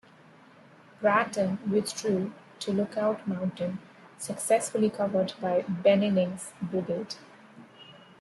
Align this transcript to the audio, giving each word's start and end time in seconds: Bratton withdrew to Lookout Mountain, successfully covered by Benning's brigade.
Bratton 0.99 1.59
withdrew 1.69 2.33
to 2.57 2.71
Lookout 2.73 3.27
Mountain, 3.27 3.77
successfully 4.17 4.89
covered 4.89 5.33
by 5.39 5.61
Benning's 5.61 6.53
brigade. 6.59 7.17